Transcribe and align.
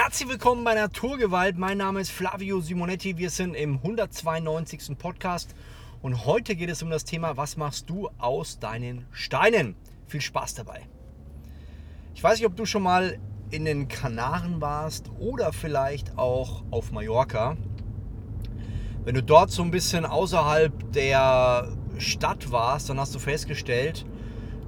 Herzlich 0.00 0.28
willkommen 0.28 0.62
bei 0.62 0.74
Naturgewalt. 0.74 1.58
Mein 1.58 1.78
Name 1.78 2.00
ist 2.00 2.12
Flavio 2.12 2.60
Simonetti. 2.60 3.18
Wir 3.18 3.30
sind 3.30 3.54
im 3.54 3.78
192. 3.78 4.96
Podcast 4.96 5.56
und 6.02 6.24
heute 6.24 6.54
geht 6.54 6.70
es 6.70 6.84
um 6.84 6.90
das 6.90 7.02
Thema, 7.02 7.36
was 7.36 7.56
machst 7.56 7.90
du 7.90 8.08
aus 8.16 8.60
deinen 8.60 9.06
Steinen? 9.10 9.74
Viel 10.06 10.20
Spaß 10.20 10.54
dabei. 10.54 10.82
Ich 12.14 12.22
weiß 12.22 12.38
nicht, 12.38 12.46
ob 12.46 12.54
du 12.54 12.64
schon 12.64 12.84
mal 12.84 13.18
in 13.50 13.64
den 13.64 13.88
Kanaren 13.88 14.60
warst 14.60 15.10
oder 15.18 15.52
vielleicht 15.52 16.16
auch 16.16 16.62
auf 16.70 16.92
Mallorca. 16.92 17.56
Wenn 19.02 19.16
du 19.16 19.22
dort 19.24 19.50
so 19.50 19.64
ein 19.64 19.72
bisschen 19.72 20.06
außerhalb 20.06 20.92
der 20.92 21.72
Stadt 21.98 22.52
warst, 22.52 22.88
dann 22.88 23.00
hast 23.00 23.16
du 23.16 23.18
festgestellt, 23.18 24.06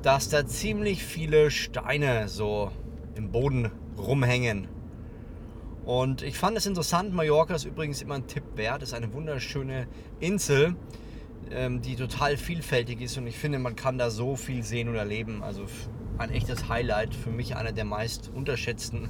dass 0.02 0.28
da 0.28 0.44
ziemlich 0.44 1.04
viele 1.04 1.52
Steine 1.52 2.26
so 2.26 2.72
im 3.14 3.30
Boden 3.30 3.70
rumhängen. 3.96 4.79
Und 5.84 6.22
ich 6.22 6.36
fand 6.36 6.56
es 6.56 6.66
interessant, 6.66 7.12
Mallorca 7.14 7.54
ist 7.54 7.64
übrigens 7.64 8.02
immer 8.02 8.14
ein 8.14 8.26
Tipp 8.26 8.44
wert. 8.54 8.82
Ist 8.82 8.94
eine 8.94 9.12
wunderschöne 9.12 9.88
Insel, 10.20 10.76
ähm, 11.50 11.80
die 11.80 11.96
total 11.96 12.36
vielfältig 12.36 13.00
ist 13.00 13.16
und 13.16 13.26
ich 13.26 13.38
finde, 13.38 13.58
man 13.58 13.76
kann 13.76 13.98
da 13.98 14.10
so 14.10 14.36
viel 14.36 14.62
sehen 14.62 14.88
und 14.88 14.94
erleben. 14.96 15.42
Also 15.42 15.66
ein 16.18 16.30
echtes 16.30 16.68
Highlight, 16.68 17.14
für 17.14 17.30
mich 17.30 17.56
eine 17.56 17.72
der 17.72 17.84
meist 17.84 18.30
unterschätzten 18.34 19.08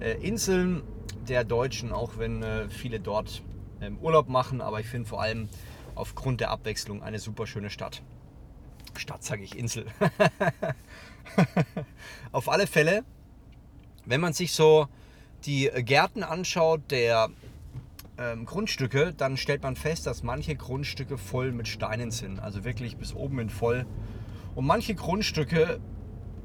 äh, 0.00 0.12
Inseln 0.26 0.82
der 1.28 1.44
Deutschen, 1.44 1.92
auch 1.92 2.18
wenn 2.18 2.42
äh, 2.42 2.68
viele 2.68 2.98
dort 2.98 3.42
ähm, 3.80 3.98
Urlaub 3.98 4.28
machen. 4.28 4.60
Aber 4.60 4.80
ich 4.80 4.86
finde 4.86 5.08
vor 5.08 5.20
allem 5.20 5.48
aufgrund 5.94 6.40
der 6.40 6.50
Abwechslung 6.50 7.02
eine 7.02 7.18
super 7.18 7.46
schöne 7.46 7.70
Stadt. 7.70 8.02
Stadt 8.96 9.22
sage 9.22 9.42
ich 9.42 9.56
Insel. 9.56 9.86
Auf 12.32 12.48
alle 12.48 12.66
Fälle, 12.66 13.04
wenn 14.04 14.20
man 14.20 14.32
sich 14.32 14.52
so 14.52 14.88
die 15.46 15.70
Gärten 15.84 16.22
anschaut 16.22 16.90
der 16.90 17.28
ähm, 18.18 18.44
Grundstücke, 18.44 19.12
dann 19.16 19.36
stellt 19.36 19.62
man 19.62 19.76
fest, 19.76 20.06
dass 20.06 20.22
manche 20.22 20.54
Grundstücke 20.54 21.18
voll 21.18 21.52
mit 21.52 21.68
Steinen 21.68 22.10
sind. 22.10 22.40
Also 22.40 22.64
wirklich 22.64 22.96
bis 22.96 23.14
oben 23.14 23.38
in 23.38 23.50
voll. 23.50 23.86
Und 24.54 24.66
manche 24.66 24.94
Grundstücke, 24.94 25.80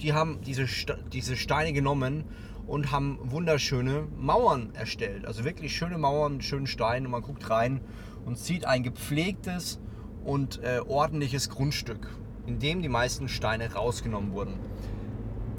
die 0.02 0.14
haben 0.14 0.40
diese, 0.45 0.66
diese 1.12 1.36
Steine 1.36 1.73
genommen 1.73 2.23
und 2.66 2.92
haben 2.92 3.20
wunderschöne 3.23 4.08
Mauern 4.18 4.73
erstellt. 4.75 5.25
Also 5.25 5.44
wirklich 5.44 5.75
schöne 5.75 5.98
Mauern 5.98 6.34
mit 6.34 6.44
schönen 6.44 6.68
Steinen. 6.68 7.06
Und 7.06 7.12
man 7.12 7.22
guckt 7.22 7.50
rein 7.50 7.81
und 8.25 8.38
sieht 8.38 8.66
ein 8.66 8.84
gepflegtes 8.84 9.80
und 10.23 10.62
äh, 10.64 10.80
ordentliches 10.86 11.50
Grundstück, 11.50 12.09
in 12.45 12.59
dem 12.59 12.81
die 12.81 12.90
meisten 12.90 13.30
Steine 13.30 13.73
rausgenommen 13.73 14.34
wurden. 14.34 14.56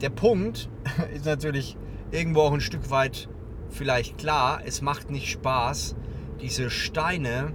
Der 0.01 0.11
Punkt 0.11 0.69
ist 1.15 1.25
natürlich 1.25 1.77
irgendwo 2.11 2.43
auch 2.43 2.53
ein 2.53 2.61
Stück 2.61 2.91
weit 2.91 3.29
vielleicht 3.71 4.19
klar, 4.19 4.61
es 4.65 4.83
macht 4.83 5.11
nicht 5.11 5.31
Spaß, 5.31 5.95
diese 6.41 6.71
Steine 6.71 7.55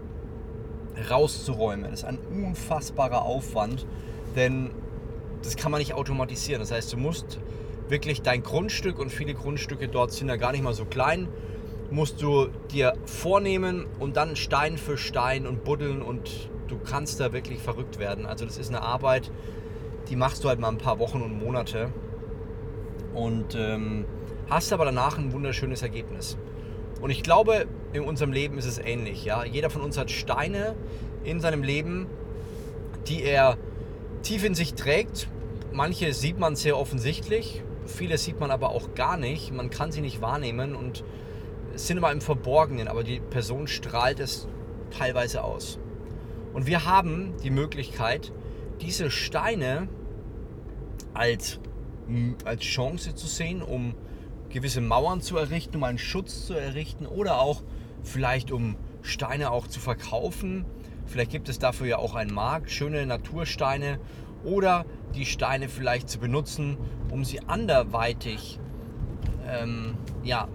rauszuräumen. 1.10 1.90
Das 1.90 2.02
ist 2.02 2.06
ein 2.06 2.20
unfassbarer 2.20 3.24
Aufwand, 3.24 3.88
denn 4.36 4.72
das 5.42 5.56
kann 5.56 5.72
man 5.72 5.80
nicht 5.80 5.94
automatisieren. 5.94 6.60
Das 6.60 6.72
heißt, 6.72 6.94
du 6.94 6.98
musst 6.98 7.40
wirklich 7.90 8.22
dein 8.22 8.44
Grundstück 8.44 9.00
und 9.00 9.12
viele 9.12 9.34
Grundstücke 9.34 9.88
dort 9.88 10.12
sind 10.12 10.30
ja 10.30 10.36
gar 10.36 10.52
nicht 10.52 10.64
mal 10.64 10.74
so 10.74 10.86
klein, 10.86 11.28
musst 11.92 12.22
du 12.22 12.48
dir 12.72 12.94
vornehmen 13.06 13.86
und 14.00 14.18
dann 14.18 14.36
Stein 14.36 14.78
für 14.78 14.98
Stein 14.98 15.46
und 15.46 15.64
buddeln 15.64 16.02
und 16.02 16.50
du 16.68 16.78
kannst 16.80 17.20
da 17.20 17.34
wirklich 17.34 17.60
verrückt 17.60 18.00
werden. 18.00 18.26
Also 18.26 18.46
das 18.46 18.58
ist 18.58 18.70
eine 18.70 18.82
Arbeit, 18.82 19.32
die 20.10 20.16
machst 20.16 20.44
du 20.44 20.50
halt 20.50 20.60
mal 20.60 20.70
ein 20.70 20.78
paar 20.78 21.00
Wochen 21.00 21.22
und 21.22 21.38
Monate 21.38 21.92
und 23.14 23.56
ähm, 23.56 24.06
hast 24.50 24.74
aber 24.74 24.86
danach 24.86 25.18
ein 25.18 25.34
wunderschönes 25.34 25.82
Ergebnis. 25.82 26.38
Und 27.02 27.10
ich 27.10 27.24
glaube, 27.24 27.66
in 27.92 28.04
unserem 28.04 28.32
Leben 28.32 28.58
ist 28.58 28.66
es 28.66 28.78
ähnlich. 28.78 29.26
Ja? 29.26 29.44
Jeder 29.44 29.70
von 29.70 29.82
uns 29.82 29.98
hat 29.98 30.10
Steine 30.10 30.76
in 31.24 31.42
seinem 31.42 31.64
Leben, 31.64 32.08
die 33.08 33.24
er 33.24 33.58
tief 34.22 34.44
in 34.46 34.56
sich 34.56 34.74
trägt. 34.74 35.28
Manche 35.72 36.14
sieht 36.14 36.40
man 36.40 36.56
sehr 36.56 36.78
offensichtlich, 36.78 37.62
viele 37.86 38.18
sieht 38.18 38.40
man 38.40 38.52
aber 38.52 38.70
auch 38.70 38.96
gar 38.96 39.18
nicht. 39.18 39.52
Man 39.52 39.70
kann 39.70 39.92
sie 39.92 40.02
nicht 40.02 40.22
wahrnehmen 40.22 40.76
und 40.76 41.04
sind 41.76 41.98
immer 41.98 42.12
im 42.12 42.22
Verborgenen, 42.22 42.88
aber 42.88 43.04
die 43.04 43.20
Person 43.20 43.68
strahlt 43.68 44.20
es 44.20 44.48
teilweise 44.98 45.44
aus. 45.44 45.80
Und 46.54 46.68
wir 46.68 46.86
haben 46.86 47.34
die 47.44 47.50
Möglichkeit, 47.50 48.32
diese 48.82 49.10
Steine 49.10 49.88
als, 51.14 51.60
als 52.46 52.62
Chance 52.62 53.16
zu 53.16 53.28
sehen, 53.28 53.62
um 53.62 53.96
gewisse 54.54 54.82
Mauern 54.82 55.20
zu 55.20 55.38
errichten, 55.38 55.78
um 55.78 55.84
einen 55.84 55.98
Schutz 55.98 56.46
zu 56.46 56.54
errichten 56.54 57.06
oder 57.06 57.40
auch 57.40 57.64
vielleicht 58.04 58.52
um 58.52 58.78
Steine 59.02 59.52
auch 59.52 59.68
zu 59.68 59.80
verkaufen. 59.80 60.66
Vielleicht 61.06 61.32
gibt 61.32 61.50
es 61.50 61.60
dafür 61.60 61.88
ja 61.88 61.98
auch 61.98 62.16
einen 62.16 62.34
Markt, 62.34 62.72
schöne 62.72 63.06
Natursteine 63.06 64.00
oder 64.46 64.86
die 65.16 65.26
Steine 65.26 65.68
vielleicht 65.70 66.10
zu 66.10 66.20
benutzen, 66.20 66.78
um 67.12 67.26
sie 67.26 67.42
anderweitig, 67.42 68.60
ähm, 69.48 69.96
ja, 70.24 70.48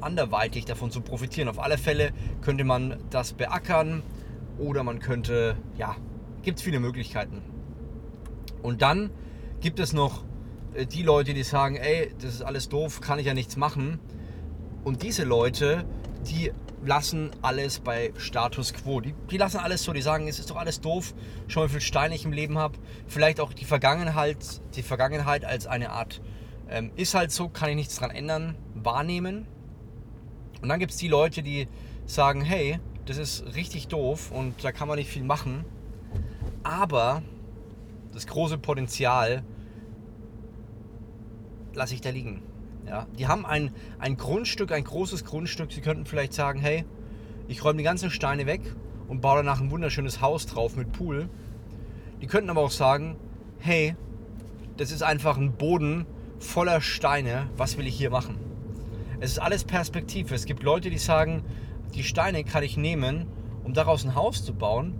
anderweitig 0.00 0.64
davon 0.64 0.90
zu 0.90 1.00
profitieren. 1.00 1.48
Auf 1.48 1.58
alle 1.58 1.76
Fälle 1.76 2.12
könnte 2.40 2.64
man 2.64 3.02
das 3.10 3.32
beackern 3.32 4.02
oder 4.58 4.82
man 4.82 5.00
könnte, 5.00 5.56
ja, 5.76 5.96
gibt 6.42 6.58
es 6.58 6.64
viele 6.64 6.80
Möglichkeiten. 6.80 7.42
Und 8.62 8.80
dann 8.82 9.10
gibt 9.60 9.80
es 9.80 9.92
noch 9.92 10.24
die 10.92 11.02
Leute, 11.02 11.34
die 11.34 11.42
sagen, 11.42 11.76
ey, 11.76 12.12
das 12.20 12.34
ist 12.34 12.42
alles 12.42 12.68
doof, 12.68 13.00
kann 13.00 13.18
ich 13.18 13.26
ja 13.26 13.34
nichts 13.34 13.56
machen. 13.56 13.98
Und 14.84 15.02
diese 15.02 15.24
Leute, 15.24 15.84
die 16.26 16.52
lassen 16.84 17.30
alles 17.42 17.80
bei 17.80 18.12
Status 18.16 18.72
quo. 18.72 19.00
Die, 19.00 19.14
die 19.30 19.36
lassen 19.36 19.58
alles 19.58 19.82
so, 19.82 19.92
die 19.92 20.02
sagen, 20.02 20.28
es 20.28 20.38
ist 20.38 20.50
doch 20.50 20.56
alles 20.56 20.80
doof, 20.80 21.14
schon 21.48 21.68
wie 21.68 21.72
viel 21.72 21.80
Steine 21.80 22.14
ich 22.14 22.24
im 22.24 22.32
Leben 22.32 22.58
habe. 22.58 22.78
Vielleicht 23.06 23.40
auch 23.40 23.52
die 23.52 23.64
Vergangenheit, 23.64 24.38
die 24.76 24.82
Vergangenheit 24.82 25.44
als 25.44 25.66
eine 25.66 25.90
Art, 25.90 26.22
ähm, 26.68 26.90
ist 26.96 27.14
halt 27.14 27.32
so, 27.32 27.48
kann 27.48 27.70
ich 27.70 27.76
nichts 27.76 27.96
dran 27.96 28.10
ändern, 28.10 28.56
wahrnehmen. 28.74 29.46
Und 30.62 30.68
dann 30.68 30.78
gibt 30.78 30.92
es 30.92 30.98
die 30.98 31.08
Leute, 31.08 31.42
die 31.42 31.68
sagen, 32.06 32.42
hey, 32.42 32.78
das 33.06 33.18
ist 33.18 33.54
richtig 33.54 33.88
doof 33.88 34.30
und 34.30 34.62
da 34.64 34.72
kann 34.72 34.88
man 34.88 34.98
nicht 34.98 35.10
viel 35.10 35.24
machen. 35.24 35.64
Aber 36.62 37.22
das 38.12 38.26
große 38.26 38.58
Potenzial 38.58 39.42
lasse 41.74 41.94
ich 41.94 42.00
da 42.00 42.10
liegen. 42.10 42.42
Ja, 42.86 43.06
die 43.18 43.28
haben 43.28 43.46
ein, 43.46 43.70
ein 43.98 44.16
Grundstück, 44.16 44.72
ein 44.72 44.84
großes 44.84 45.24
Grundstück. 45.24 45.72
Sie 45.72 45.80
könnten 45.80 46.06
vielleicht 46.06 46.32
sagen, 46.32 46.60
hey, 46.60 46.84
ich 47.48 47.64
räume 47.64 47.78
die 47.78 47.84
ganzen 47.84 48.10
Steine 48.10 48.46
weg 48.46 48.62
und 49.08 49.20
baue 49.20 49.38
danach 49.38 49.60
ein 49.60 49.70
wunderschönes 49.70 50.20
Haus 50.20 50.46
drauf 50.46 50.76
mit 50.76 50.92
Pool. 50.92 51.28
Die 52.20 52.26
könnten 52.26 52.50
aber 52.50 52.62
auch 52.62 52.70
sagen, 52.70 53.16
hey, 53.58 53.94
das 54.76 54.90
ist 54.90 55.02
einfach 55.02 55.36
ein 55.36 55.52
Boden 55.52 56.06
voller 56.38 56.80
Steine. 56.80 57.48
Was 57.56 57.76
will 57.76 57.86
ich 57.86 57.96
hier 57.96 58.10
machen? 58.10 58.38
Es 59.20 59.32
ist 59.32 59.38
alles 59.38 59.64
Perspektive. 59.64 60.34
Es 60.34 60.46
gibt 60.46 60.62
Leute, 60.62 60.90
die 60.90 60.98
sagen, 60.98 61.44
die 61.94 62.04
Steine 62.04 62.44
kann 62.44 62.62
ich 62.62 62.76
nehmen, 62.76 63.26
um 63.64 63.74
daraus 63.74 64.04
ein 64.04 64.14
Haus 64.14 64.44
zu 64.44 64.54
bauen. 64.54 64.94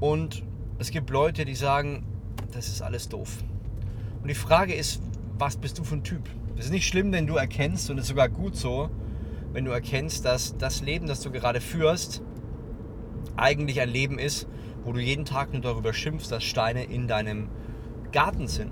Und 0.00 0.42
es 0.78 0.90
gibt 0.90 1.10
Leute, 1.10 1.44
die 1.44 1.54
sagen, 1.54 2.04
das 2.52 2.68
ist 2.68 2.82
alles 2.82 3.08
doof. 3.08 3.44
Und 4.22 4.28
die 4.28 4.34
Frage 4.34 4.74
ist, 4.74 5.00
was 5.38 5.56
bist 5.56 5.78
du 5.78 5.84
für 5.84 5.96
ein 5.96 6.04
Typ? 6.04 6.28
Das 6.56 6.66
ist 6.66 6.70
nicht 6.70 6.86
schlimm, 6.86 7.12
wenn 7.12 7.26
du 7.26 7.36
erkennst, 7.36 7.90
und 7.90 7.98
es 7.98 8.04
ist 8.04 8.08
sogar 8.08 8.28
gut 8.28 8.56
so, 8.56 8.90
wenn 9.52 9.64
du 9.64 9.72
erkennst, 9.72 10.24
dass 10.24 10.56
das 10.56 10.80
Leben, 10.80 11.06
das 11.06 11.20
du 11.20 11.30
gerade 11.30 11.60
führst, 11.60 12.22
eigentlich 13.36 13.80
ein 13.80 13.88
Leben 13.88 14.18
ist, 14.18 14.48
wo 14.84 14.92
du 14.92 15.00
jeden 15.00 15.24
Tag 15.24 15.52
nur 15.52 15.62
darüber 15.62 15.92
schimpfst, 15.92 16.30
dass 16.30 16.44
Steine 16.44 16.84
in 16.84 17.08
deinem 17.08 17.48
Garten 18.12 18.46
sind. 18.46 18.70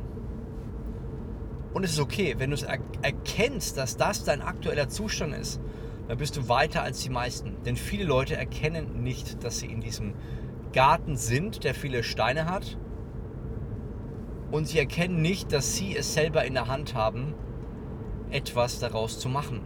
Und 1.73 1.85
es 1.85 1.93
ist 1.93 2.01
okay, 2.01 2.35
wenn 2.39 2.51
du 2.51 2.55
es 2.55 2.63
er 2.63 2.79
erkennst, 3.01 3.77
dass 3.77 3.97
das 3.97 4.25
dein 4.25 4.43
aktueller 4.43 4.89
Zustand 4.89 5.35
ist, 5.35 5.61
dann 6.07 6.19
bist 6.19 6.37
du 6.37 6.49
weiter 6.49 6.83
als 6.83 7.03
die 7.03 7.09
meisten. 7.09 7.57
Denn 7.65 7.77
viele 7.77 8.05
Leute 8.05 8.37
erkennen 8.37 9.03
nicht, 9.03 9.43
dass 9.43 9.59
sie 9.59 9.67
in 9.67 9.81
diesem 9.81 10.13
Garten 10.73 11.17
sind, 11.17 11.65
der 11.65 11.75
viele 11.75 12.03
Steine 12.03 12.47
hat 12.47 12.77
und 14.53 14.69
sie 14.69 14.79
erkennen 14.79 15.21
nicht, 15.23 15.51
dass 15.51 15.75
sie 15.77 15.97
es 15.97 16.15
selber 16.15 16.45
in 16.45 16.55
der 16.55 16.69
Hand 16.69 16.95
haben, 16.95 17.35
etwas 18.31 18.79
daraus 18.79 19.19
zu 19.19 19.29
machen. 19.29 19.63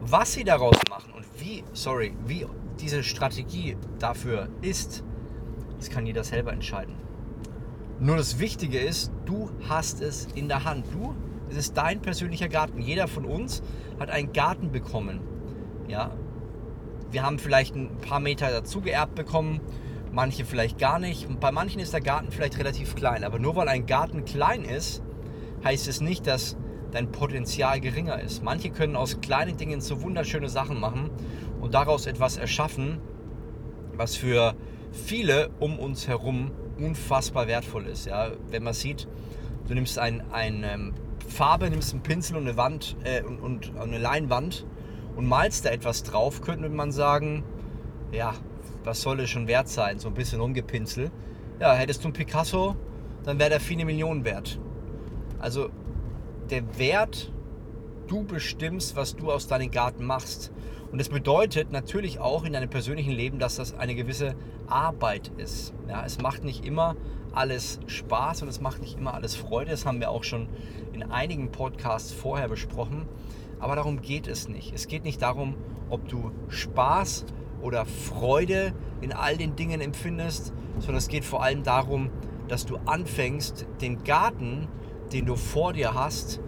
Was 0.00 0.32
sie 0.32 0.44
daraus 0.44 0.76
machen 0.88 1.12
und 1.14 1.26
wie, 1.38 1.64
sorry, 1.72 2.14
wie 2.24 2.46
diese 2.80 3.02
Strategie 3.02 3.76
dafür 3.98 4.48
ist, 4.62 5.02
das 5.78 5.90
kann 5.90 6.06
jeder 6.06 6.24
selber 6.24 6.52
entscheiden. 6.52 6.94
Nur 7.98 8.16
das 8.16 8.38
Wichtige 8.38 8.78
ist, 8.78 9.12
du 9.24 9.50
hast 9.68 10.00
es 10.00 10.28
in 10.34 10.48
der 10.48 10.64
Hand. 10.64 10.86
Du, 10.92 11.14
es 11.50 11.56
ist 11.56 11.76
dein 11.76 12.00
persönlicher 12.00 12.48
Garten. 12.48 12.80
Jeder 12.80 13.08
von 13.08 13.24
uns 13.24 13.62
hat 13.98 14.10
einen 14.10 14.32
Garten 14.32 14.70
bekommen. 14.70 15.20
Ja, 15.88 16.12
wir 17.10 17.22
haben 17.24 17.38
vielleicht 17.38 17.74
ein 17.74 17.96
paar 17.98 18.20
Meter 18.20 18.50
dazu 18.50 18.80
geerbt 18.80 19.14
bekommen 19.14 19.60
manche 20.14 20.44
vielleicht 20.44 20.78
gar 20.78 20.98
nicht. 20.98 21.26
Und 21.28 21.40
bei 21.40 21.52
manchen 21.52 21.80
ist 21.80 21.92
der 21.92 22.00
Garten 22.00 22.30
vielleicht 22.30 22.58
relativ 22.58 22.94
klein. 22.94 23.24
Aber 23.24 23.38
nur 23.38 23.56
weil 23.56 23.68
ein 23.68 23.86
Garten 23.86 24.24
klein 24.24 24.64
ist, 24.64 25.02
heißt 25.64 25.88
es 25.88 26.00
nicht, 26.00 26.26
dass 26.26 26.56
dein 26.92 27.10
Potenzial 27.10 27.80
geringer 27.80 28.20
ist. 28.20 28.42
Manche 28.42 28.70
können 28.70 28.96
aus 28.96 29.20
kleinen 29.20 29.56
Dingen 29.56 29.80
so 29.80 30.02
wunderschöne 30.02 30.48
Sachen 30.48 30.78
machen 30.78 31.10
und 31.60 31.74
daraus 31.74 32.06
etwas 32.06 32.36
erschaffen, 32.36 33.00
was 33.96 34.14
für 34.16 34.54
viele 34.92 35.50
um 35.58 35.78
uns 35.78 36.06
herum 36.06 36.52
unfassbar 36.78 37.48
wertvoll 37.48 37.86
ist. 37.86 38.06
Ja? 38.06 38.30
Wenn 38.50 38.62
man 38.62 38.74
sieht, 38.74 39.08
du 39.66 39.74
nimmst 39.74 39.98
ein, 39.98 40.22
ein 40.30 40.62
ähm, 40.64 40.94
Farbe, 41.28 41.68
nimmst 41.68 41.92
einen 41.92 42.02
Pinsel 42.02 42.36
und 42.36 42.46
eine 42.46 42.56
Wand 42.56 42.96
äh, 43.02 43.22
und, 43.22 43.40
und 43.40 43.76
eine 43.76 43.98
Leinwand 43.98 44.66
und 45.16 45.26
malst 45.26 45.64
da 45.64 45.70
etwas 45.70 46.04
drauf, 46.04 46.42
könnte 46.42 46.68
man 46.68 46.92
sagen, 46.92 47.42
ja, 48.12 48.34
was 48.84 49.00
soll 49.00 49.20
es 49.20 49.30
schon 49.30 49.46
wert 49.46 49.68
sein? 49.68 49.98
So 49.98 50.08
ein 50.08 50.14
bisschen 50.14 50.40
rumgepinselt. 50.40 51.10
Ja, 51.60 51.74
hättest 51.74 52.02
du 52.02 52.08
einen 52.08 52.14
Picasso, 52.14 52.76
dann 53.24 53.38
wäre 53.38 53.50
der 53.50 53.60
viele 53.60 53.84
Millionen 53.84 54.24
wert. 54.24 54.58
Also 55.38 55.70
der 56.50 56.78
Wert, 56.78 57.32
du 58.06 58.24
bestimmst, 58.24 58.96
was 58.96 59.16
du 59.16 59.30
aus 59.30 59.46
deinem 59.46 59.70
Garten 59.70 60.04
machst. 60.04 60.52
Und 60.92 60.98
das 60.98 61.08
bedeutet 61.08 61.72
natürlich 61.72 62.20
auch 62.20 62.44
in 62.44 62.52
deinem 62.52 62.70
persönlichen 62.70 63.12
Leben, 63.12 63.38
dass 63.38 63.56
das 63.56 63.74
eine 63.74 63.94
gewisse 63.94 64.36
Arbeit 64.66 65.32
ist. 65.38 65.74
Ja, 65.88 66.04
es 66.04 66.20
macht 66.20 66.44
nicht 66.44 66.64
immer 66.64 66.96
alles 67.32 67.80
Spaß 67.86 68.42
und 68.42 68.48
es 68.48 68.60
macht 68.60 68.80
nicht 68.80 68.98
immer 68.98 69.14
alles 69.14 69.34
Freude. 69.34 69.70
Das 69.70 69.86
haben 69.86 70.00
wir 70.00 70.10
auch 70.10 70.22
schon 70.22 70.48
in 70.92 71.02
einigen 71.02 71.50
Podcasts 71.50 72.12
vorher 72.12 72.48
besprochen. 72.48 73.08
Aber 73.58 73.76
darum 73.76 74.02
geht 74.02 74.26
es 74.26 74.48
nicht. 74.48 74.72
Es 74.74 74.86
geht 74.86 75.04
nicht 75.04 75.22
darum, 75.22 75.56
ob 75.88 76.08
du 76.08 76.30
Spaß 76.48 77.24
oder 77.62 77.86
Freude 77.86 78.72
in 79.00 79.12
all 79.12 79.36
den 79.36 79.56
Dingen 79.56 79.80
empfindest, 79.80 80.52
sondern 80.78 80.96
es 80.96 81.08
geht 81.08 81.24
vor 81.24 81.42
allem 81.42 81.62
darum, 81.62 82.10
dass 82.48 82.66
du 82.66 82.76
anfängst, 82.84 83.66
den 83.80 84.04
Garten, 84.04 84.68
den 85.12 85.26
du 85.26 85.36
vor 85.36 85.72
dir 85.72 85.94
hast, 85.94 86.40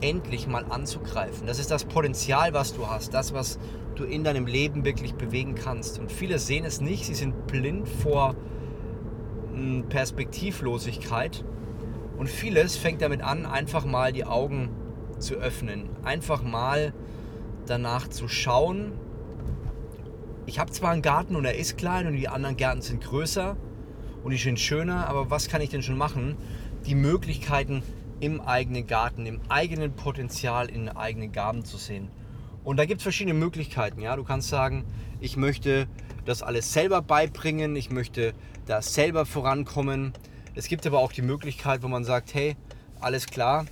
endlich 0.00 0.46
mal 0.46 0.64
anzugreifen. 0.68 1.46
Das 1.46 1.58
ist 1.58 1.70
das 1.70 1.84
Potenzial, 1.84 2.52
was 2.52 2.74
du 2.74 2.88
hast, 2.88 3.14
das, 3.14 3.32
was 3.32 3.58
du 3.94 4.04
in 4.04 4.24
deinem 4.24 4.46
Leben 4.46 4.84
wirklich 4.84 5.14
bewegen 5.14 5.54
kannst. 5.54 5.98
Und 5.98 6.10
viele 6.10 6.38
sehen 6.38 6.64
es 6.64 6.80
nicht, 6.80 7.04
sie 7.06 7.14
sind 7.14 7.46
blind 7.46 7.88
vor 7.88 8.34
hm, 9.54 9.84
Perspektivlosigkeit. 9.88 11.44
Und 12.16 12.28
vieles 12.28 12.76
fängt 12.76 13.02
damit 13.02 13.22
an, 13.22 13.46
einfach 13.46 13.84
mal 13.84 14.12
die 14.12 14.24
Augen 14.24 14.70
zu 15.18 15.34
öffnen, 15.34 15.88
einfach 16.04 16.42
mal 16.42 16.92
danach 17.66 18.08
zu 18.08 18.28
schauen. 18.28 18.92
Ich 20.46 20.58
habe 20.58 20.70
zwar 20.70 20.90
einen 20.90 21.00
Garten 21.00 21.36
und 21.36 21.46
er 21.46 21.56
ist 21.56 21.78
klein 21.78 22.06
und 22.06 22.16
die 22.16 22.28
anderen 22.28 22.56
Gärten 22.56 22.82
sind 22.82 23.02
größer 23.02 23.56
und 24.22 24.30
die 24.30 24.36
sind 24.36 24.60
schöner, 24.60 25.08
aber 25.08 25.30
was 25.30 25.48
kann 25.48 25.62
ich 25.62 25.70
denn 25.70 25.82
schon 25.82 25.96
machen? 25.96 26.36
Die 26.84 26.94
Möglichkeiten 26.94 27.82
im 28.20 28.42
eigenen 28.42 28.86
Garten, 28.86 29.24
im 29.24 29.40
eigenen 29.48 29.96
Potenzial 29.96 30.68
in 30.68 30.90
eigenen 30.90 31.32
Gaben 31.32 31.64
zu 31.64 31.78
sehen. 31.78 32.10
Und 32.62 32.76
da 32.76 32.84
gibt 32.84 32.98
es 32.98 33.02
verschiedene 33.02 33.34
Möglichkeiten. 33.34 34.00
Ja? 34.00 34.16
Du 34.16 34.24
kannst 34.24 34.50
sagen, 34.50 34.84
ich 35.18 35.38
möchte 35.38 35.86
das 36.26 36.42
alles 36.42 36.74
selber 36.74 37.00
beibringen, 37.00 37.74
ich 37.74 37.90
möchte 37.90 38.34
da 38.66 38.82
selber 38.82 39.24
vorankommen. 39.24 40.12
Es 40.54 40.68
gibt 40.68 40.86
aber 40.86 40.98
auch 40.98 41.12
die 41.12 41.22
Möglichkeit, 41.22 41.82
wo 41.82 41.88
man 41.88 42.04
sagt, 42.04 42.34
hey, 42.34 42.54
alles 43.00 43.26
klar, 43.26 43.64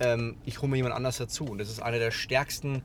ähm, 0.00 0.36
ich 0.46 0.62
hole 0.62 0.70
mir 0.70 0.76
jemand 0.76 0.94
anders 0.94 1.18
dazu. 1.18 1.44
Und 1.44 1.58
das 1.58 1.68
ist 1.68 1.80
eine 1.82 1.98
der 1.98 2.10
stärksten 2.10 2.82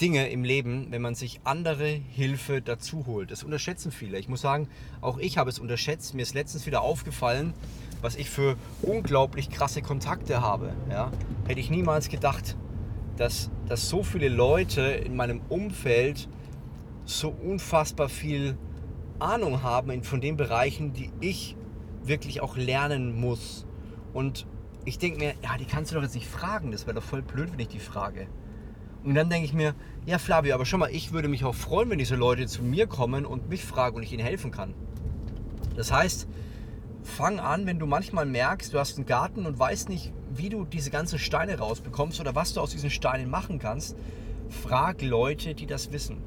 Dinge 0.00 0.28
im 0.28 0.44
Leben, 0.44 0.88
wenn 0.90 1.02
man 1.02 1.14
sich 1.14 1.40
andere 1.44 1.86
Hilfe 1.86 2.60
dazu 2.60 3.06
holt. 3.06 3.30
Das 3.30 3.44
unterschätzen 3.44 3.92
viele. 3.92 4.18
Ich 4.18 4.28
muss 4.28 4.40
sagen, 4.40 4.68
auch 5.00 5.18
ich 5.18 5.38
habe 5.38 5.50
es 5.50 5.58
unterschätzt. 5.58 6.14
Mir 6.14 6.22
ist 6.22 6.34
letztens 6.34 6.66
wieder 6.66 6.82
aufgefallen, 6.82 7.54
was 8.02 8.16
ich 8.16 8.28
für 8.30 8.56
unglaublich 8.82 9.50
krasse 9.50 9.82
Kontakte 9.82 10.40
habe. 10.40 10.72
Ja? 10.90 11.10
Hätte 11.46 11.60
ich 11.60 11.70
niemals 11.70 12.08
gedacht, 12.08 12.56
dass, 13.16 13.50
dass 13.68 13.88
so 13.88 14.02
viele 14.02 14.28
Leute 14.28 14.82
in 14.82 15.16
meinem 15.16 15.40
Umfeld 15.48 16.28
so 17.04 17.28
unfassbar 17.28 18.08
viel 18.08 18.56
Ahnung 19.18 19.62
haben 19.62 20.02
von 20.02 20.20
den 20.20 20.36
Bereichen, 20.36 20.92
die 20.92 21.10
ich 21.20 21.56
wirklich 22.02 22.40
auch 22.40 22.56
lernen 22.56 23.18
muss. 23.18 23.66
Und 24.12 24.46
ich 24.84 24.98
denke 24.98 25.18
mir, 25.18 25.34
ja, 25.42 25.56
die 25.58 25.64
kannst 25.64 25.90
du 25.90 25.96
doch 25.96 26.02
jetzt 26.02 26.14
nicht 26.14 26.28
fragen. 26.28 26.72
Das 26.72 26.86
wäre 26.86 26.94
doch 26.94 27.02
voll 27.02 27.22
blöd, 27.22 27.52
wenn 27.52 27.60
ich 27.60 27.68
die 27.68 27.78
frage. 27.78 28.26
Und 29.04 29.14
dann 29.14 29.28
denke 29.28 29.44
ich 29.44 29.52
mir, 29.52 29.74
ja 30.06 30.18
Flavio, 30.18 30.54
aber 30.54 30.64
schon 30.64 30.80
mal, 30.80 30.90
ich 30.90 31.12
würde 31.12 31.28
mich 31.28 31.44
auch 31.44 31.54
freuen, 31.54 31.90
wenn 31.90 31.98
diese 31.98 32.16
Leute 32.16 32.46
zu 32.46 32.62
mir 32.62 32.86
kommen 32.86 33.26
und 33.26 33.50
mich 33.50 33.64
fragen 33.64 33.96
und 33.96 34.02
ich 34.02 34.12
ihnen 34.12 34.24
helfen 34.24 34.50
kann. 34.50 34.72
Das 35.76 35.92
heißt, 35.92 36.26
fang 37.02 37.38
an, 37.38 37.66
wenn 37.66 37.78
du 37.78 37.86
manchmal 37.86 38.24
merkst, 38.24 38.72
du 38.72 38.78
hast 38.78 38.96
einen 38.96 39.06
Garten 39.06 39.44
und 39.44 39.58
weißt 39.58 39.90
nicht, 39.90 40.12
wie 40.34 40.48
du 40.48 40.64
diese 40.64 40.90
ganzen 40.90 41.18
Steine 41.18 41.58
rausbekommst 41.58 42.18
oder 42.18 42.34
was 42.34 42.54
du 42.54 42.60
aus 42.60 42.70
diesen 42.70 42.90
Steinen 42.90 43.28
machen 43.28 43.58
kannst, 43.58 43.96
frag 44.48 45.02
Leute, 45.02 45.54
die 45.54 45.66
das 45.66 45.92
wissen. 45.92 46.22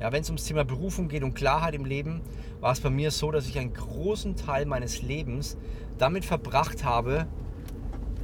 Ja, 0.00 0.12
wenn 0.12 0.22
es 0.22 0.28
ums 0.28 0.44
Thema 0.44 0.64
Berufung 0.64 1.08
geht 1.08 1.24
und 1.24 1.34
Klarheit 1.34 1.74
im 1.74 1.84
Leben, 1.84 2.20
war 2.60 2.72
es 2.72 2.80
bei 2.80 2.90
mir 2.90 3.10
so, 3.10 3.32
dass 3.32 3.48
ich 3.48 3.58
einen 3.58 3.74
großen 3.74 4.36
Teil 4.36 4.66
meines 4.66 5.02
Lebens 5.02 5.56
damit 5.98 6.24
verbracht 6.24 6.84
habe, 6.84 7.26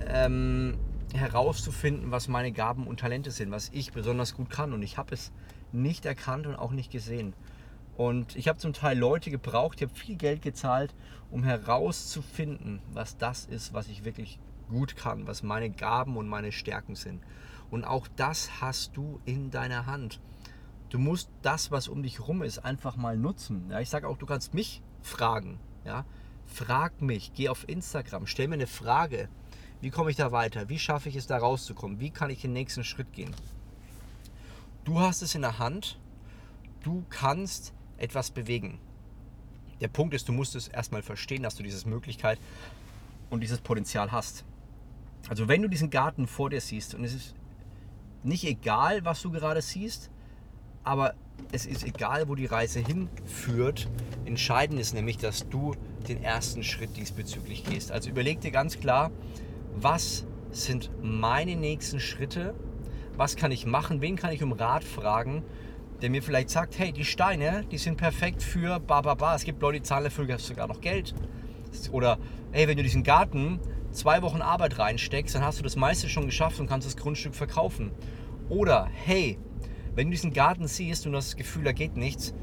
ähm, 0.07 0.77
herauszufinden, 1.15 2.11
was 2.11 2.29
meine 2.29 2.53
Gaben 2.53 2.87
und 2.87 3.01
Talente 3.01 3.31
sind, 3.31 3.51
was 3.51 3.71
ich 3.73 3.93
besonders 3.93 4.35
gut 4.35 4.51
kann. 4.51 4.73
Und 4.73 4.83
ich 4.83 4.99
habe 4.99 5.15
es 5.15 5.33
nicht 5.73 6.05
erkannt 6.05 6.47
und 6.47 6.57
auch 6.57 6.73
nicht 6.73 6.91
gesehen. 6.91 7.35
Und 7.97 8.35
ich 8.37 8.49
habe 8.49 8.59
zum 8.59 8.73
Teil 8.73 8.99
Leute 8.99 9.31
gebraucht, 9.31 9.81
ich 9.81 9.89
habe 9.89 9.95
viel 9.99 10.17
Geld 10.17 10.43
gezahlt, 10.43 10.95
um 11.31 11.45
herauszufinden, 11.45 12.81
was 12.93 13.17
das 13.17 13.47
ist, 13.47 13.73
was 13.73 13.89
ich 13.89 14.05
wirklich 14.05 14.39
gut 14.69 14.97
kann, 14.97 15.27
was 15.27 15.43
meine 15.43 15.71
Gaben 15.71 16.17
und 16.17 16.29
meine 16.29 16.51
Stärken 16.51 16.97
sind. 16.97 17.23
Und 17.71 17.85
auch 17.85 18.09
das 18.17 18.61
hast 18.61 18.97
du 18.97 19.21
in 19.25 19.51
deiner 19.51 19.87
Hand. 19.87 20.21
Du 20.91 20.99
musst 20.99 21.31
das, 21.43 21.71
was 21.71 21.89
um 21.89 22.03
dich 22.03 22.21
rum 22.21 22.43
ist, 22.43 22.59
einfach 22.59 22.97
mal 22.97 23.17
nutzen. 23.17 23.69
Ja, 23.71 23.81
ich 23.81 23.91
sage 23.91 24.09
auch, 24.09 24.17
du 24.17 24.27
kannst 24.27 24.55
mich 24.55 24.83
fragen. 25.03 25.59
Ja? 25.85 26.05
Frag 26.47 27.01
mich, 27.01 27.33
geh 27.35 27.49
auf 27.49 27.69
Instagram, 27.69 28.27
stell 28.27 28.49
mir 28.49 28.55
eine 28.55 28.67
Frage. 28.67 29.29
Wie 29.85 29.91
komme 29.91 30.11
ich 30.11 30.17
da 30.17 30.33
weiter? 30.33 30.71
Wie 30.71 30.79
schaffe 30.79 31.11
ich 31.11 31.17
es, 31.17 31.27
da 31.27 31.37
rauszukommen? 31.37 32.01
Wie 32.01 32.09
kann 32.09 32.31
ich 32.31 32.41
den 32.41 32.55
nächsten 32.55 32.85
Schritt 32.85 33.13
gehen? 33.13 33.35
Du 34.85 34.99
hast 34.99 35.21
es 35.21 35.35
in 35.35 35.43
der 35.43 35.59
Hand. 35.59 36.01
Du 36.83 37.05
kannst 37.11 37.75
etwas 37.99 38.31
bewegen. 38.31 38.79
Der 39.83 39.89
Punkt 39.89 40.15
ist, 40.15 40.27
du 40.27 40.33
musst 40.33 40.55
es 40.55 40.69
erstmal 40.69 41.03
verstehen, 41.03 41.43
dass 41.43 41.57
du 41.57 41.63
diese 41.63 41.87
Möglichkeit 41.87 42.39
und 43.29 43.43
dieses 43.43 43.61
Potenzial 43.61 44.11
hast. 44.11 44.47
Also 45.29 45.49
wenn 45.49 45.61
du 45.61 45.69
diesen 45.69 45.91
Garten 45.91 46.27
vor 46.27 46.49
dir 46.49 46.63
siehst 46.63 46.95
und 46.95 47.05
es 47.05 47.13
ist 47.13 47.35
nicht 48.23 48.45
egal, 48.45 49.05
was 49.05 49.21
du 49.21 49.33
gerade 49.33 49.61
siehst, 49.61 50.09
aber 50.83 51.13
es 51.53 51.67
ist 51.67 51.85
egal, 51.85 52.27
wo 52.31 52.37
die 52.37 52.47
Reise 52.47 52.81
hinführt. 52.81 53.91
Entscheidend 54.25 54.81
ist 54.81 54.95
nämlich, 54.95 55.19
dass 55.19 55.47
du 55.51 55.75
den 56.09 56.23
ersten 56.23 56.63
Schritt 56.63 56.97
diesbezüglich 56.97 57.65
gehst. 57.65 57.93
Also 57.93 58.09
überleg 58.09 58.41
dir 58.41 58.51
ganz 58.51 58.81
klar, 58.81 59.11
was 59.75 60.27
sind 60.51 60.91
meine 61.03 61.57
nächsten 61.57 62.01
Schritte, 62.01 62.55
was 63.17 63.37
kann 63.37 63.53
ich 63.53 63.67
machen, 63.67 64.01
wen 64.01 64.17
kann 64.17 64.33
ich 64.33 64.43
um 64.43 64.53
Rat 64.53 64.85
fragen, 64.85 65.43
der 66.03 66.11
mir 66.11 66.23
vielleicht 66.23 66.51
sagt, 66.51 66.79
hey, 66.79 66.93
die 66.93 67.05
Steine, 67.05 67.65
die 67.71 67.79
sind 67.79 67.97
perfekt 67.97 68.43
für 68.43 68.81
ba, 68.81 69.01
ba, 69.01 69.15
ba. 69.15 69.35
Es 69.35 69.45
gibt 69.45 69.63
Leute, 69.63 69.79
die 69.79 69.83
zahlen 69.83 70.05
dafür 70.05 70.39
sogar 70.39 70.67
noch 70.67 70.81
Geld. 70.81 71.15
Oder, 71.93 72.19
hey, 72.53 72.69
wenn 72.69 72.77
du 72.77 72.83
diesen 72.83 73.03
Garten 73.03 73.61
zwei 73.93 74.23
Wochen 74.23 74.43
Arbeit 74.43 74.79
reinsteckst, 74.79 75.35
dann 75.35 75.45
hast 75.45 75.59
du 75.59 75.63
das 75.63 75.77
meiste 75.77 76.09
schon 76.09 76.27
geschafft 76.27 76.61
und 76.61 76.69
kannst 76.69 76.87
das 76.87 76.97
Grundstück 76.97 77.35
verkaufen. 77.35 77.93
Oder, 78.49 78.89
hey, 78.93 79.39
wenn 79.95 80.09
du 80.09 80.11
diesen 80.13 80.33
Garten 80.33 80.67
siehst 80.67 81.07
und 81.07 81.15
hast 81.15 81.29
das 81.29 81.37
Gefühl, 81.37 81.65
da 81.65 81.73
geht 81.73 81.97
nichts, 81.97 82.35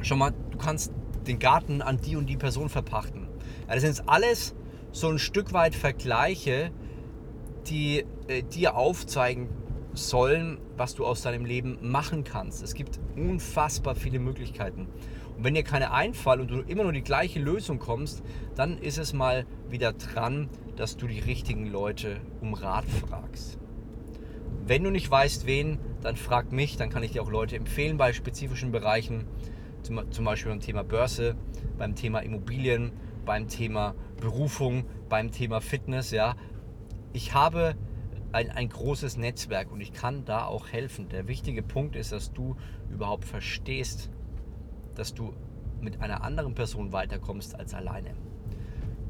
schon 0.00 0.18
mal, 0.18 0.32
du 0.50 0.58
kannst 0.58 0.92
den 1.26 1.38
Garten 1.38 1.82
an 1.82 1.98
die 1.98 2.16
und 2.16 2.26
die 2.26 2.36
Person 2.36 2.68
verpachten. 2.68 3.28
Ja, 3.68 3.74
das 3.74 3.82
sind 3.82 4.08
alles 4.08 4.54
so 4.92 5.08
ein 5.08 5.18
Stück 5.18 5.52
weit 5.52 5.74
Vergleiche, 5.74 6.70
die 7.66 8.04
äh, 8.28 8.42
dir 8.42 8.76
aufzeigen 8.76 9.48
sollen, 9.94 10.58
was 10.76 10.94
du 10.94 11.04
aus 11.04 11.22
deinem 11.22 11.44
Leben 11.44 11.78
machen 11.82 12.24
kannst. 12.24 12.62
Es 12.62 12.74
gibt 12.74 13.00
unfassbar 13.16 13.94
viele 13.94 14.18
Möglichkeiten. 14.18 14.88
Und 15.36 15.44
wenn 15.44 15.54
dir 15.54 15.62
keine 15.62 15.92
einfallen 15.92 16.40
und 16.40 16.50
du 16.50 16.60
immer 16.60 16.84
nur 16.84 16.92
die 16.92 17.02
gleiche 17.02 17.40
Lösung 17.40 17.78
kommst, 17.78 18.22
dann 18.54 18.78
ist 18.78 18.98
es 18.98 19.12
mal 19.12 19.46
wieder 19.68 19.92
dran, 19.92 20.48
dass 20.76 20.96
du 20.96 21.06
die 21.06 21.20
richtigen 21.20 21.66
Leute 21.66 22.20
um 22.40 22.54
Rat 22.54 22.86
fragst. 22.86 23.58
Wenn 24.66 24.84
du 24.84 24.90
nicht 24.90 25.10
weißt, 25.10 25.46
wen, 25.46 25.78
dann 26.02 26.16
frag 26.16 26.52
mich, 26.52 26.76
dann 26.76 26.90
kann 26.90 27.02
ich 27.02 27.12
dir 27.12 27.22
auch 27.22 27.30
Leute 27.30 27.56
empfehlen 27.56 27.96
bei 27.96 28.12
spezifischen 28.12 28.70
Bereichen, 28.70 29.24
zum, 29.82 30.10
zum 30.10 30.24
Beispiel 30.24 30.52
beim 30.52 30.60
Thema 30.60 30.84
Börse, 30.84 31.36
beim 31.78 31.94
Thema 31.94 32.20
Immobilien, 32.20 32.92
beim 33.28 33.46
Thema 33.46 33.94
Berufung, 34.18 34.86
beim 35.10 35.30
Thema 35.30 35.60
Fitness. 35.60 36.12
Ja. 36.12 36.34
Ich 37.12 37.34
habe 37.34 37.74
ein, 38.32 38.50
ein 38.50 38.70
großes 38.70 39.18
Netzwerk 39.18 39.70
und 39.70 39.82
ich 39.82 39.92
kann 39.92 40.24
da 40.24 40.46
auch 40.46 40.68
helfen. 40.68 41.10
Der 41.10 41.28
wichtige 41.28 41.62
Punkt 41.62 41.94
ist, 41.94 42.10
dass 42.10 42.32
du 42.32 42.56
überhaupt 42.90 43.26
verstehst, 43.26 44.08
dass 44.94 45.12
du 45.12 45.34
mit 45.82 46.00
einer 46.00 46.24
anderen 46.24 46.54
Person 46.54 46.90
weiterkommst 46.92 47.54
als 47.54 47.74
alleine. 47.74 48.14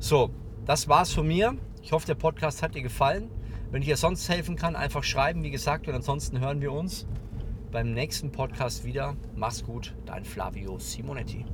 So, 0.00 0.30
das 0.64 0.88
war's 0.88 1.12
von 1.12 1.28
mir. 1.28 1.54
Ich 1.80 1.92
hoffe, 1.92 2.08
der 2.08 2.16
Podcast 2.16 2.60
hat 2.60 2.74
dir 2.74 2.82
gefallen. 2.82 3.30
Wenn 3.70 3.82
ich 3.82 3.88
dir 3.88 3.96
sonst 3.96 4.28
helfen 4.28 4.56
kann, 4.56 4.74
einfach 4.74 5.04
schreiben, 5.04 5.44
wie 5.44 5.50
gesagt. 5.52 5.86
Und 5.86 5.94
ansonsten 5.94 6.40
hören 6.40 6.60
wir 6.60 6.72
uns 6.72 7.06
beim 7.70 7.92
nächsten 7.92 8.32
Podcast 8.32 8.84
wieder. 8.84 9.14
Mach's 9.36 9.62
gut, 9.62 9.94
dein 10.06 10.24
Flavio 10.24 10.80
Simonetti. 10.80 11.44